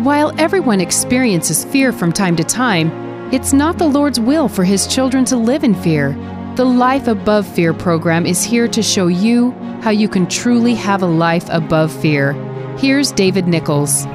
[0.00, 2.90] While everyone experiences fear from time to time,
[3.34, 6.14] it's not the Lord's will for His children to live in fear.
[6.56, 9.50] The Life Above Fear program is here to show you
[9.82, 12.32] how you can truly have a life above fear.
[12.78, 14.06] Here's David Nichols.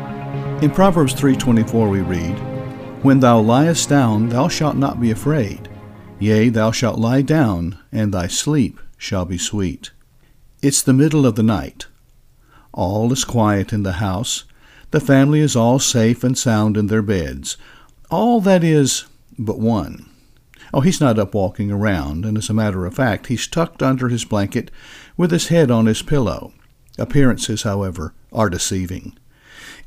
[0.63, 2.35] In Proverbs 3:24 we read,
[3.03, 5.69] "When thou liest down, thou shalt not be afraid;
[6.17, 9.91] yea, thou shalt lie down, and thy sleep shall be sweet."
[10.63, 11.85] It's the middle of the night.
[12.73, 14.45] All is quiet in the house.
[14.91, 17.57] The family is all safe and sound in their beds.
[18.09, 19.05] All that is
[19.37, 20.09] but one.
[20.73, 24.09] Oh, he's not up walking around, and as a matter of fact, he's tucked under
[24.09, 24.71] his blanket
[25.15, 26.53] with his head on his pillow.
[26.97, 29.17] Appearances, however, are deceiving.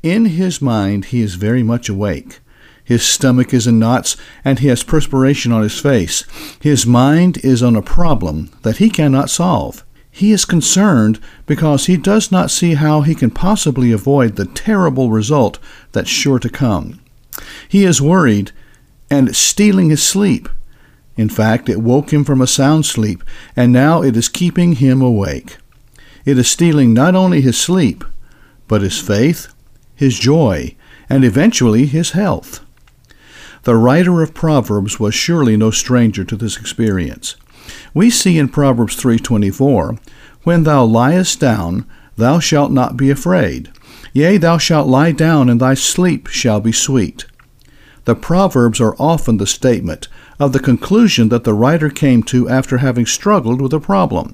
[0.01, 2.39] In his mind, he is very much awake.
[2.83, 6.23] His stomach is in knots, and he has perspiration on his face.
[6.59, 9.85] His mind is on a problem that he cannot solve.
[10.11, 15.11] He is concerned because he does not see how he can possibly avoid the terrible
[15.11, 15.59] result
[15.91, 16.99] that's sure to come.
[17.67, 18.51] He is worried
[19.09, 20.49] and stealing his sleep.
[21.15, 23.23] In fact, it woke him from a sound sleep,
[23.55, 25.57] and now it is keeping him awake.
[26.25, 28.03] It is stealing not only his sleep,
[28.67, 29.53] but his faith,
[29.95, 30.75] his joy,
[31.09, 32.65] and eventually his health.
[33.63, 37.35] The writer of Proverbs was surely no stranger to this experience.
[37.93, 39.97] We see in Proverbs 3:24,
[40.43, 41.85] "When thou liest down,
[42.17, 43.69] thou shalt not be afraid;
[44.13, 47.25] yea, thou shalt lie down, and thy sleep shall be sweet."
[48.05, 50.07] The Proverbs are often the statement
[50.39, 54.33] of the conclusion that the writer came to after having struggled with a problem.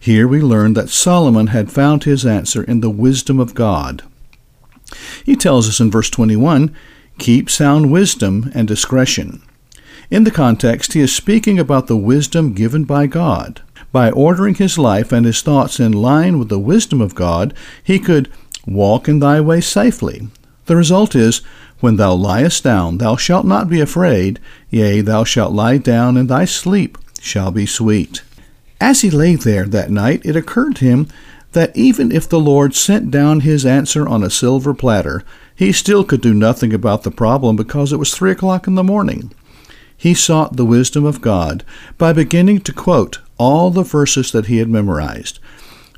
[0.00, 4.04] Here we learn that Solomon had found his answer in the wisdom of God.
[5.24, 6.70] He tells us in verse 21
[7.18, 9.42] Keep sound wisdom and discretion.
[10.10, 13.60] In the context, he is speaking about the wisdom given by God.
[13.92, 17.98] By ordering his life and his thoughts in line with the wisdom of God, he
[17.98, 18.30] could
[18.66, 20.28] walk in thy way safely.
[20.64, 21.42] The result is,
[21.80, 26.28] When thou liest down, thou shalt not be afraid, yea, thou shalt lie down, and
[26.28, 28.22] thy sleep shall be sweet.
[28.80, 31.08] As he lay there that night, it occurred to him
[31.52, 35.22] that even if the Lord sent down his answer on a silver platter,
[35.54, 38.84] he still could do nothing about the problem because it was three o'clock in the
[38.84, 39.32] morning
[39.98, 41.64] he sought the wisdom of God
[41.98, 45.40] by beginning to quote all the verses that he had memorized.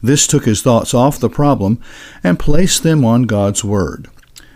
[0.03, 1.81] This took his thoughts off the problem
[2.25, 4.09] and placed them on God's Word.